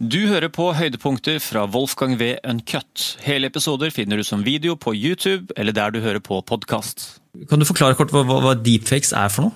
[0.00, 2.38] Du hører på høydepunkter fra Wolfgang V.
[2.48, 3.20] Uncut.
[3.20, 7.20] Hele episoder finner du som video på YouTube eller der du hører på podkast.
[7.50, 9.52] Kan du forklare kort hva, hva deepfakes er for noe?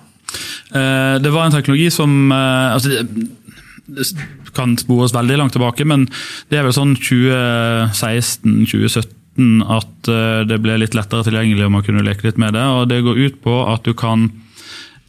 [0.69, 3.01] Uh, det var en teknologi som uh, altså det,
[4.53, 6.05] kan kan spores veldig langt tilbake, men
[6.53, 12.05] det er vel sånn 2016-2017 at eh, det ble litt lettere tilgjengelig om man kunne
[12.05, 12.63] leke litt med det.
[12.63, 14.31] og Det går ut på at du kan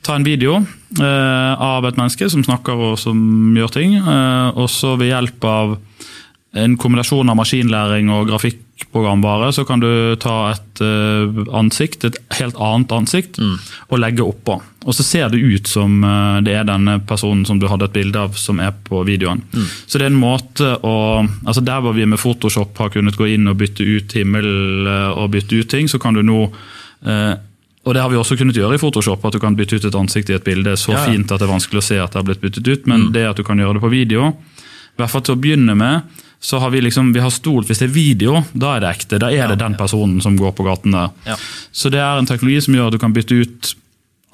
[0.07, 0.61] ta en video
[1.01, 3.19] eh, av et menneske som snakker og som
[3.57, 3.97] gjør ting.
[3.99, 5.77] Eh, og så ved hjelp av
[6.57, 9.91] en kombinasjon av maskinlæring og grafikkprogramvare, så kan du
[10.23, 13.57] ta et eh, ansikt, et helt annet ansikt, mm.
[13.91, 14.57] og legge oppå.
[14.87, 17.97] Og så ser det ut som eh, det er denne personen som du hadde et
[17.99, 19.43] bilde av, som er på videoen.
[19.53, 19.67] Mm.
[19.85, 23.29] Så det er en måte å altså Der hvor vi med Photoshop har kunnet gå
[23.35, 24.49] inn og bytte ut himmel
[24.87, 26.47] eh, og bytte ut ting, så kan du nå
[27.05, 27.35] eh,
[27.87, 29.95] og det har vi også kunnet gjøre i Photoshop, at du kan bytte ut et
[29.95, 31.05] ansikt i et bilde så ja.
[31.07, 33.11] fint at det er vanskelig å se at det har blitt byttet ut, men mm.
[33.15, 34.33] det at du kan gjøre det på video,
[34.97, 37.81] i hvert fall til å begynne med, så har vi liksom, vi har stolt Hvis
[37.81, 39.19] det er video, da er det ekte.
[39.23, 41.15] Da er ja, det den personen som går på gaten der.
[41.27, 41.37] Ja.
[41.73, 43.71] Så det er en teknologi som gjør at du kan bytte ut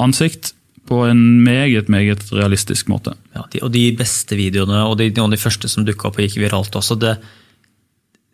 [0.03, 0.53] ansikt
[0.91, 3.14] på en meget meget realistisk måte.
[3.37, 6.41] Ja, de, Og de beste videoene, og de, de første som dukka opp og gikk
[6.42, 7.16] viralt også, det,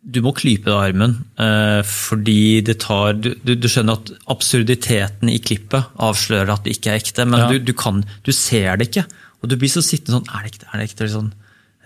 [0.02, 5.30] du må klype deg i armen, eh, fordi det tar du, du, skjønner at absurditeten
[5.32, 7.48] i klippet avslører at det ikke er ekte, men ja.
[7.50, 9.04] du, du, kan, du, ser det ikke.
[9.42, 10.68] Og du blir så sittende sånn Er det ekte?
[10.70, 11.10] Er det ekte?
[11.12, 11.32] Sånn.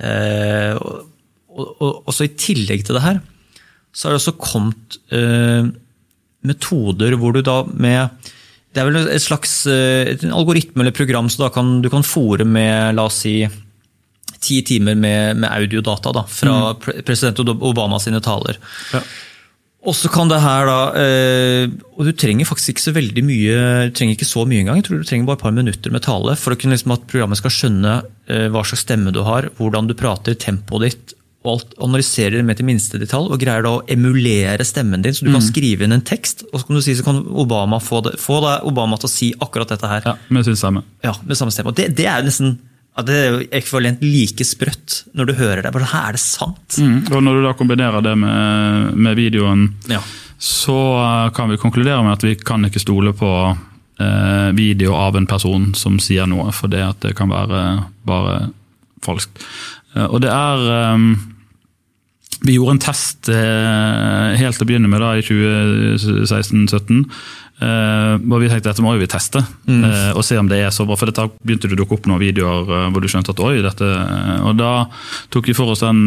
[0.02, 1.08] Eh, og,
[1.52, 3.18] og, og, så I tillegg til det her,
[3.92, 5.72] så har det også kommet eh,
[6.48, 8.30] metoder hvor du da med
[8.72, 12.06] Det er vel et slags eh, et algoritme eller program, så da kan du kan
[12.06, 13.36] fòre med la oss si
[14.42, 17.04] ti timer med, med audiodata da, fra mm.
[17.06, 18.58] president Obama sine taler.
[18.92, 19.02] Ja.
[19.82, 23.56] Og så kan det her da, eh, og Du trenger faktisk ikke så veldig mye,
[23.90, 24.78] du trenger ikke så mye engang.
[24.78, 27.08] Jeg tror du trenger bare et par minutter med tale for å kunne liksom at
[27.10, 27.96] programmet skal skjønne
[28.30, 31.16] eh, hva slags stemme du har, hvordan du prater, tempoet ditt.
[31.42, 35.18] og alt, Analyserer det med til minste detalj og greier da å emulere stemmen din.
[35.18, 35.38] Så du mm.
[35.40, 38.20] kan skrive inn en tekst, og så kan du si så kan Obama få, det,
[38.22, 40.06] få Obama til å si akkurat dette her.
[40.06, 40.86] Ja, Med sin stemme.
[41.02, 41.74] Ja, med samme stemme.
[41.74, 42.60] Og det, det er nesten
[42.92, 45.72] at det er jo ekvivalent like sprøtt når du hører det.
[45.72, 46.76] Bare, her er det sant?
[46.76, 50.02] Mm, og Når du da kombinerer det med, med videoen, ja.
[50.36, 55.16] så eh, kan vi konkludere med at vi kan ikke stole på eh, video av
[55.16, 57.62] en person som sier noe, for det at det kan være
[58.08, 58.50] bare
[59.04, 59.40] falskt.
[59.96, 60.98] Eh, og det er eh,
[62.42, 67.06] Vi gjorde en test eh, helt til å begynne med da i 2016-2017
[67.62, 69.82] Uh, og vi tenkte dette må vi teste mm.
[69.84, 70.96] uh, og se om det er så bra.
[70.98, 73.60] For dette begynte det å dukke opp noen videoer uh, hvor du skjønte at oi,
[73.62, 73.88] dette
[74.48, 74.72] Og da
[75.32, 76.00] tok vi for oss den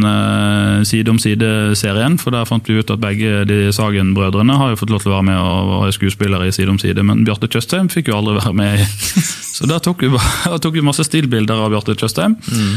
[0.86, 4.92] Side om side-serien, for der fant vi ut at begge de Sagen-brødrene har jo fått
[4.92, 7.90] lov til å være med og være skuespillere i Side om side, men Bjarte Tjøstheim
[7.92, 8.84] fikk jo aldri være med.
[9.56, 12.72] Så da tok vi, bare, tok vi masse stilbilder av Bjarte Tjøstheim mm.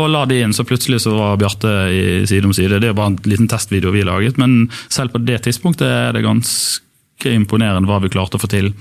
[0.00, 2.80] og la de inn, så plutselig så var Bjarte i Side om side.
[2.80, 6.24] Det er bare en liten testvideo vi laget, men selv på det tidspunktet er det
[6.24, 6.88] ganske
[7.20, 8.72] ganske imponerende hva vi klarte å få til.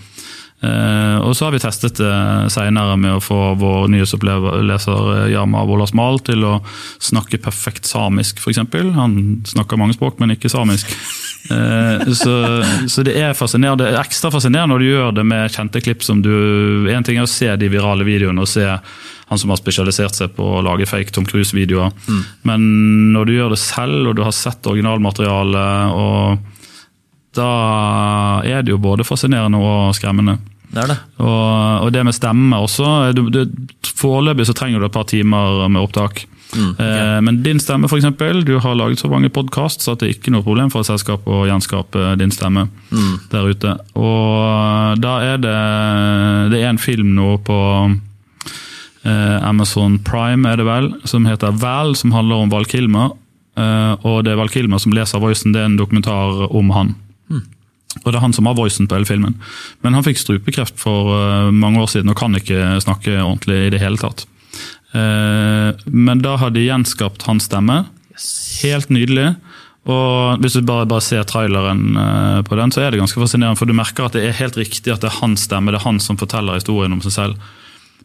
[0.59, 5.61] Uh, og så har vi testet det uh, senere med å få vår nyhetsoppleser Yama
[5.63, 6.57] Wolasmal til å
[6.99, 8.59] snakke perfekt samisk, f.eks.
[8.97, 10.91] Han snakker mange språk, men ikke samisk.
[11.47, 12.33] Uh, så,
[12.91, 13.85] så, det er fascinerende.
[13.85, 17.17] Det er ekstra fascinerende når du gjør det med kjente klipp som du En ting
[17.17, 20.61] er å se de virale videoene og se han som har spesialisert seg på å
[20.65, 21.93] lage fake Tom Cruise-videoer.
[22.09, 22.21] Mm.
[22.49, 22.69] Men
[23.15, 26.57] når du gjør det selv, og du har sett originalmaterialet og
[27.37, 27.49] da
[28.47, 30.39] er det jo både fascinerende og skremmende.
[30.69, 30.97] Det er det.
[31.17, 33.11] Og, og det med stemme også.
[33.17, 33.45] Du, du,
[33.97, 36.25] foreløpig så trenger du et par timer med opptak.
[36.49, 36.85] Mm, okay.
[36.85, 38.05] eh, men din stemme, f.eks.
[38.45, 41.25] Du har laget så mange podkast så det er ikke noe problem for et selskap
[41.29, 43.15] å gjenskape din stemme mm.
[43.33, 43.75] der ute.
[43.97, 45.57] Og da er det
[46.53, 51.95] Det er en film nå på eh, Amazon Prime, er det vel, som heter Val,
[51.95, 53.13] som handler om Val Kilmer.
[53.57, 56.95] Eh, og det er Val Kilmer som leser voicen, det er en dokumentar om han.
[58.03, 59.37] Og Det er han som har voicen på hele filmen.
[59.81, 63.71] Men han fikk strupekreft for uh, mange år siden og kan ikke snakke ordentlig i
[63.73, 64.27] det hele tatt.
[64.93, 67.81] Uh, men da har de gjenskapt hans stemme.
[68.61, 69.33] Helt nydelig.
[69.89, 73.57] Og Hvis du bare, bare ser traileren uh, på den, så er det ganske fascinerende.
[73.57, 75.87] For du merker at det er helt riktig at det er hans stemme, det er
[75.87, 77.49] han som forteller historien om seg selv.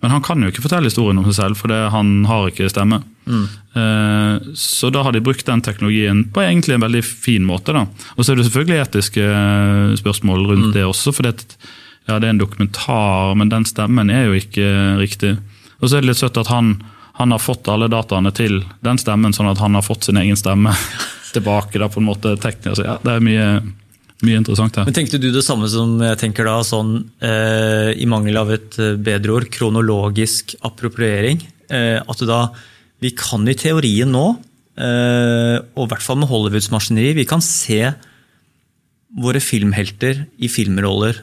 [0.05, 2.99] Men han kan jo ikke fortelle historien om seg selv, for han har ikke stemme.
[3.25, 3.45] Mm.
[3.81, 7.73] Eh, så da har de brukt den teknologien på egentlig en veldig fin måte.
[7.73, 7.87] Da.
[8.13, 10.75] Og så er det selvfølgelig etiske eh, spørsmål rundt mm.
[10.77, 11.15] det også.
[11.17, 11.47] for det,
[12.05, 14.69] ja, det er en dokumentar, men den stemmen er jo ikke
[15.01, 15.39] riktig.
[15.81, 16.75] Og så er det litt søtt at han,
[17.17, 20.37] han har fått alle dataene til den stemmen, sånn at han har fått sin egen
[20.37, 20.77] stemme
[21.33, 21.81] tilbake.
[21.81, 22.85] da på en måte teknisk.
[22.85, 23.49] Ja, det er mye
[24.27, 24.89] mye interessant her.
[24.89, 28.79] Men Tenkte du det samme som jeg tenker da, sånn, eh, i mangel av et
[28.83, 31.45] eh, bedre ord, kronologisk appropriering?
[31.69, 32.49] Eh, at da,
[33.05, 34.27] Vi kan i teorien nå,
[34.81, 37.93] eh, og i hvert fall med Hollywoods maskineri, vi kan se
[39.15, 41.21] våre filmhelter i filmroller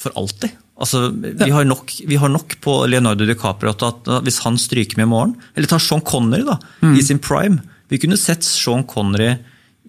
[0.00, 0.54] for alltid.
[0.74, 5.06] Altså, vi, har nok, vi, har nok, på Leonardo DiCaprio at, hvis han stryker med
[5.06, 6.96] i morgen Eller ta Sean Connery da, mm.
[6.98, 7.62] i sin prime.
[7.92, 9.36] Vi kunne sett Sean Connery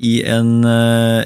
[0.06, 1.24] i en uh,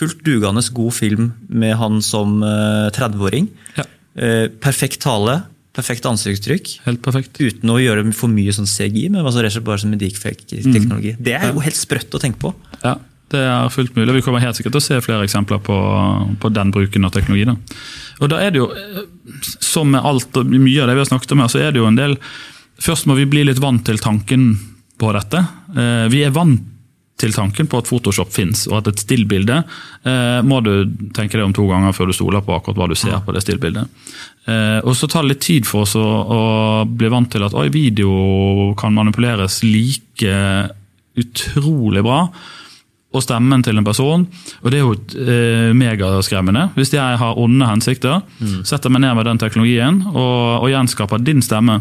[0.00, 3.50] fullt dugende god film med han som uh, 30-åring.
[3.78, 3.86] Ja.
[4.16, 5.42] Uh, perfekt tale,
[5.76, 6.72] perfekt ansiktstrykk.
[6.86, 7.38] Helt perfekt.
[7.40, 11.14] Uten å gjøre for mye sånn CGI, men altså bare som deepfake-teknologi.
[11.16, 11.22] Mm.
[11.28, 12.54] Det er jo helt sprøtt å tenke på.
[12.82, 12.96] Ja.
[13.30, 14.16] Det er fullt mulig.
[14.16, 15.76] Vi kommer helt sikkert til å se flere eksempler på,
[16.42, 17.44] på den bruken av teknologi.
[17.46, 17.54] Da.
[18.24, 18.66] Og da er det jo,
[19.62, 21.78] Som med alt og mye av det vi har snakket om her, så er det
[21.78, 22.16] jo en del
[22.80, 24.54] Først må vi bli litt vant til tanken
[25.00, 25.40] på dette.
[25.76, 26.64] Eh, vi er vant
[27.20, 30.72] til tanken på at Photoshop fins, og at et stillbilde eh, må du
[31.16, 33.44] tenke deg om to ganger før du stoler på akkurat hva du ser på det
[33.44, 34.06] stillbildet.
[34.48, 36.40] Eh, og så tar det litt tid for oss å, å
[36.88, 40.40] bli vant til at oi, video kan manipuleres like
[41.20, 42.24] utrolig bra
[43.10, 44.24] og stemmen til en person.
[44.62, 46.68] Og det er jo eh, megaskremmende.
[46.76, 48.60] Hvis jeg har onde hensikter, mm.
[48.68, 51.80] setter meg ned med den teknologien og, og gjenskaper din stemme,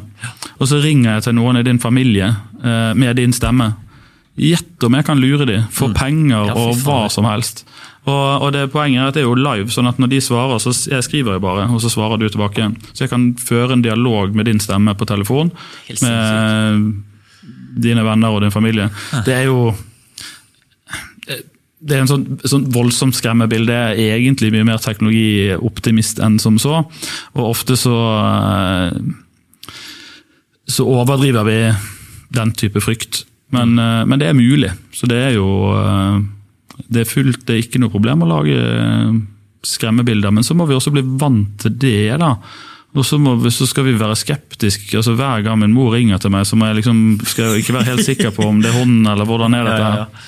[0.58, 2.32] og så ringer jeg til noen i din familie
[2.64, 3.72] eh, med din stemme.
[4.40, 5.98] Gjett om jeg kan lure dem for mm.
[6.00, 7.66] penger og hva som helst.
[8.08, 10.62] Og, og det Poenget er at det er jo live, sånn at når de svarer,
[10.64, 12.72] så jeg skriver jeg bare, og så svarer du tilbake.
[12.94, 15.52] Så jeg kan føre en dialog med din stemme på telefon.
[16.02, 16.90] Med
[17.80, 18.90] dine venner og din familie.
[19.28, 19.70] Det er jo
[21.80, 23.76] det er en sånn, sånn voldsomt skremmebilde.
[23.96, 26.82] Jeg er egentlig mye mer teknologioptimist enn som så.
[27.38, 28.98] Og ofte så eh,
[30.70, 31.58] så overdriver vi
[32.36, 33.24] den type frykt.
[33.56, 34.72] Men, eh, men, det er mulig.
[34.94, 36.20] Så det er jo eh,
[36.88, 38.58] det er fullt, det er ikke noe problem å lage
[39.66, 42.16] skremmebilder, men så må vi også bli vant til det.
[42.22, 42.36] da.
[42.98, 44.96] Og så, må, så, skal vi være skeptiske.
[44.98, 47.76] altså Hver gang min mor ringer til meg, så må jeg liksom, skal jeg ikke
[47.78, 49.92] være helt sikker på om det er hun eller hvordan er dette.
[49.94, 50.26] her.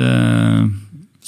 [0.00, 0.62] Eh,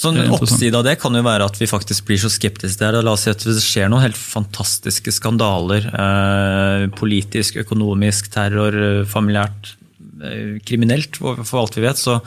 [0.03, 3.01] sånn Oppside av det kan jo være at vi faktisk blir så skeptiske der.
[3.03, 5.89] La oss si at det skjer noen helt fantastiske skandaler.
[5.91, 9.82] Eh, politisk, økonomisk, terror, eh, familiært, eh,
[10.67, 11.99] kriminelt, for, alt vi vet.
[11.99, 12.19] så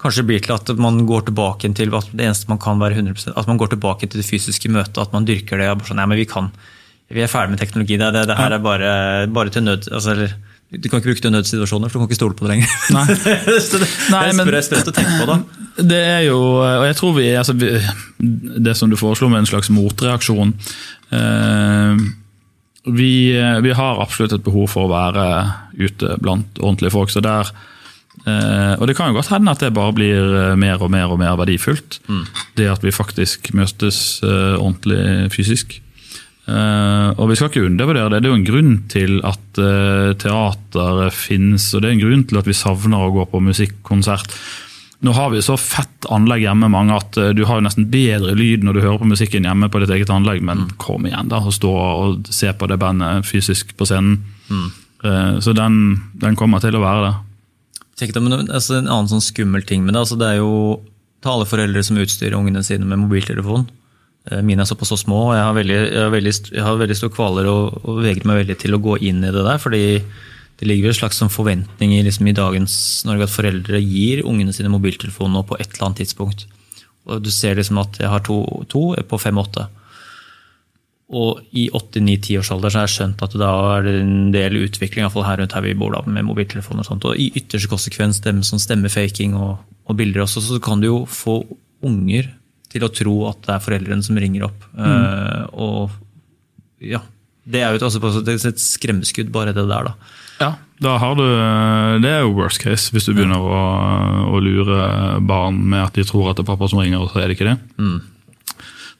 [0.00, 3.00] kanskje det blir til at man går tilbake til at det eneste man kan være
[3.00, 5.70] 100%, at man går tilbake til det fysiske møtet, at man dyrker det.
[5.88, 6.50] sånn, ja, men Vi kan,
[7.08, 7.96] vi er ferdig med teknologi.
[7.96, 8.90] Det, det, det her er bare,
[9.32, 9.88] bare til nød.
[9.92, 10.34] altså, eller
[10.74, 12.70] du kan ikke bruke det i nødsituasjoner, for du kan ikke stole på det lenger.
[12.96, 13.04] Nei.
[13.62, 15.38] så det, Nei, men, det er sprøtt å tenke på da.
[15.74, 19.72] Det er jo, og jeg tror vi, altså, Det som du foreslo med en slags
[19.74, 20.52] motreaksjon
[21.10, 22.04] eh,
[22.84, 23.32] vi,
[23.64, 25.28] vi, har absolutt et behov for å være
[25.78, 27.12] ute blant ordentlige folk.
[27.12, 27.48] så der
[28.26, 31.08] eh, Og det kan jo godt hende at det bare blir eh, mer og mer
[31.14, 32.00] og mer verdifullt.
[32.08, 32.26] Mm.
[32.60, 35.80] Det at vi faktisk møtes eh, ordentlig fysisk.
[36.44, 38.18] Uh, og Vi skal ikke undervurdere det.
[38.20, 42.24] Det er jo en grunn til at uh, teater finnes, og det er en grunn
[42.28, 44.34] til at vi savner å gå på musikkonsert.
[45.04, 48.32] Nå har vi så fett anlegg hjemme mange at uh, du har jo nesten bedre
[48.38, 50.72] lyd når du hører på musikken hjemme på ditt eget anlegg, men mm.
[50.80, 54.22] kom igjen, da, og stå og se på det bandet fysisk på scenen.
[54.48, 54.66] Mm.
[55.44, 55.76] så den,
[56.20, 57.14] den, kommer til å være det.
[58.48, 60.80] Altså, En annen sånn skummel ting med det, altså, det er jo
[61.24, 63.66] til alle foreldre som utstyrer ungene sine med mobiltelefon.
[64.30, 66.78] Eh, mine er såpass så små, og jeg har veldig, jeg har veldig, jeg har
[66.80, 69.60] veldig store kvaler og, og vegrer meg veldig til å gå inn i det der.
[69.60, 69.84] fordi
[70.60, 72.74] det ligger en slags forventning forventninger liksom i dagens
[73.08, 76.46] Norge at foreldre gir ungene sine mobiltelefoner på et eller annet tidspunkt.
[77.04, 79.66] Og Du ser liksom at jeg har to, to på fem-åtte.
[81.14, 85.26] Og i 8-9-10-årsalder så har jeg skjønt at da er det en del utvikling iallfall
[85.26, 87.04] her rundt her vi bor da, med mobiltelefoner Og sånt.
[87.04, 91.02] Og i ytterste konsekvens dem som stemmefaking og, og bilder også, så kan du jo
[91.10, 91.42] få
[91.84, 92.30] unger
[92.72, 94.64] til å tro at det er foreldrene som ringer opp.
[94.72, 94.86] Mm.
[94.86, 96.00] Uh, og
[96.82, 97.04] ja,
[97.44, 99.90] Det er jo et, altså, et skremmeskudd, bare det der.
[99.90, 99.94] da.
[100.40, 100.50] Ja,
[100.82, 101.24] da har du,
[102.02, 103.60] Det er jo worst case, hvis du begynner å,
[104.32, 107.22] å, lure barn med at de tror at det er pappa som ringer, og så
[107.22, 107.58] er det ikke det.
[107.78, 108.00] Mm.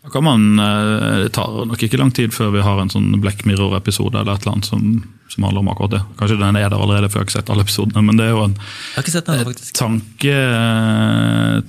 [0.05, 3.09] Da kan man, eh, Det tar nok ikke lang tid før vi har en sånn
[3.25, 4.89] Black Mirror-episode eller et eller annet som
[5.35, 6.03] som handler om akkurat det.
[6.19, 8.03] Kanskje den er der allerede, før jeg har ikke sett alle episodene.
[8.07, 8.57] Men det er jo en,
[9.01, 10.37] et tanke,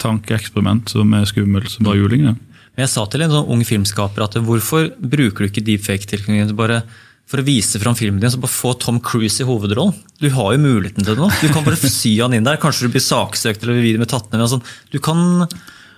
[0.01, 2.27] tankeeksperiment som er skummelt som bare juling.
[2.27, 2.35] Det.
[2.75, 6.81] Jeg sa til en sånn ung filmskaper at hvorfor bruker du ikke deepfake-teknologien bare
[7.25, 9.95] for å vise fram filmen din, så bare få Tom Cruise i hovedrollen.
[10.21, 11.29] Du har jo muligheten til det nå.
[11.41, 12.59] Du kan bare sy han inn der.
[12.61, 14.45] Kanskje du blir saksøkt eller videre med tatt ned.
[14.51, 14.65] Sånn.
[14.93, 15.47] Du kan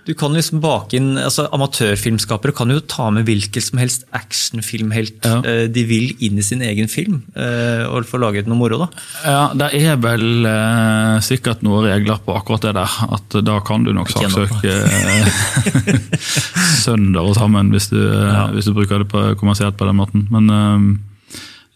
[0.08, 5.26] du kan liksom bake inn, altså Amatørfilmskapere kan jo ta med hvilken som helst actionfilmhelt
[5.28, 5.40] ja.
[5.44, 8.80] uh, de vil inn i sin egen film, uh, og få laget noe moro.
[8.86, 8.88] da.
[9.28, 12.94] Ja, Det er vel uh, sikkert noen regler på akkurat det der.
[13.18, 14.78] At da kan du nok saksøke
[16.86, 18.48] sønder og sammen, hvis du, ja.
[18.54, 20.28] hvis du, bruker det på, kommersielt på den måten.
[20.32, 20.48] Men,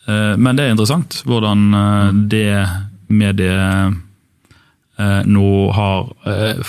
[0.08, 1.68] men, det er interessant hvordan
[2.32, 2.48] det
[3.12, 3.58] medie
[5.02, 6.62] eh, nå har eh,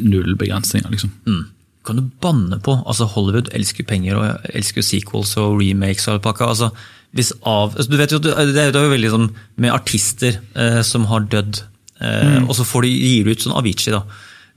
[0.00, 1.12] null begrensninger, liksom.
[1.26, 1.44] Mm.
[1.82, 2.76] Kan du banne på?
[2.86, 6.06] altså Hollywood elsker penger og elsker sequels og remakes.
[6.08, 6.70] og pakka, altså
[7.12, 11.04] hvis av, altså, du vet jo, Det er jo veldig sånn med artister eh, som
[11.10, 11.60] har dødd,
[12.00, 12.46] eh, mm.
[12.48, 13.92] og så får de, gir de ut sånn Avicii.
[13.92, 14.00] da,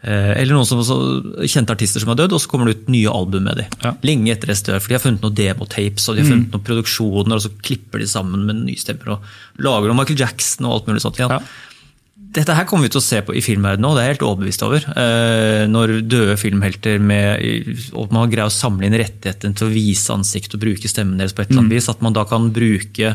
[0.08, 0.98] eh, eller noen som også,
[1.44, 3.76] kjente artister som har dødd, og så kommer det ut nye album med dem.
[3.84, 3.92] Ja.
[4.08, 6.56] Lenge etter deres dør, for de har funnet noen demotapes og de har funnet mm.
[6.56, 10.70] noen produksjoner, og så klipper de sammen med nye stemmer og lager noe Michael Jackson
[10.70, 11.20] og alt mulig sånt.
[11.20, 11.42] Ja.
[12.36, 14.26] Dette her kommer vi til å se på i filmverdenen òg, det er jeg helt
[14.28, 14.86] overbevist over.
[15.00, 20.12] Eh, når døde filmhelter med, og man greier å samle inn rettigheten til å vise
[20.12, 21.78] ansikt og bruke stemmen deres på et eller annet mm.
[21.78, 23.14] vis, at man da kan bruke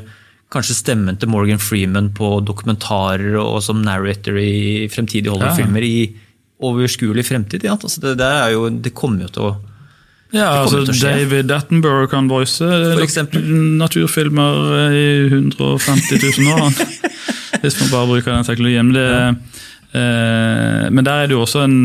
[0.50, 5.90] kanskje stemmen til Morgan Freeman på dokumentarer og som narrator i fremtidige Hollywood-filmer ja.
[5.90, 6.00] i
[6.70, 7.64] overskuelig fremtid.
[7.68, 7.76] Ja.
[7.76, 9.52] Altså det, det, jo, det, kommer jo til å
[10.30, 12.62] ja, altså David Attenborough kan voice
[13.82, 16.70] naturfilmer i 150 000 år.
[17.62, 18.92] hvis man bare bruker den teknologien.
[18.92, 21.80] Men, det, eh, men der er det jo også en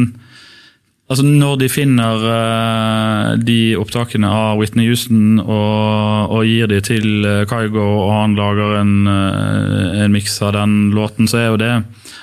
[1.06, 7.28] Altså Når de finner uh, de opptakene av Whitney Houston og, og gir de til
[7.28, 11.62] uh, Kygo, og han lager en, uh, en miks av den låten, så er jo
[11.62, 11.70] det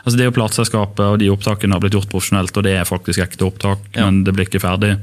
[0.03, 2.89] altså Det er jo plateselskapet, og de opptakene har blitt gjort profesjonelt, og det er
[2.89, 4.09] faktisk ekte opptak, ja.
[4.09, 4.97] men det blir ikke ferdig.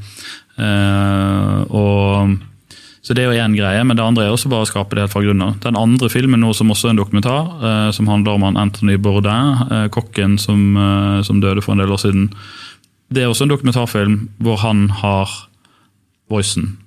[1.71, 2.33] og
[3.09, 5.01] så Det er jo én greie, men det andre er også bare å skape det
[5.01, 8.37] helt fra grunnen Den andre filmen nå som også er en dokumentar, eh, som handler
[8.37, 12.29] om Anthony Bourdain, eh, kokken som, eh, som, døde for en del år siden.
[13.09, 15.27] Det er også en dokumentarfilm hvor han har
[16.29, 16.77] voicen.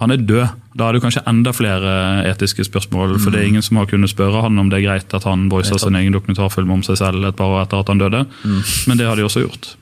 [0.00, 0.48] Han er død.
[0.74, 3.20] Da er det kanskje enda flere etiske spørsmål.
[3.20, 3.50] For det er mm.
[3.54, 6.12] ingen som har kunnet spørre han om det er greit at han voicer sin egen
[6.12, 8.26] dokumentarfilm om seg selv et par år etter at han døde.
[8.42, 8.62] Mm.
[8.88, 9.76] Men det har de også gjort.